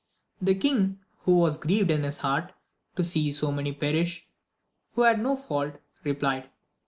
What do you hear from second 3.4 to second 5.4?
many perish who had no